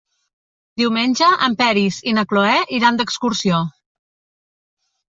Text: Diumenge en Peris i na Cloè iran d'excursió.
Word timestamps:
Diumenge 0.81 1.29
en 1.49 1.57
Peris 1.59 2.01
i 2.13 2.15
na 2.21 2.25
Cloè 2.33 2.57
iran 2.81 3.01
d'excursió. 3.03 3.65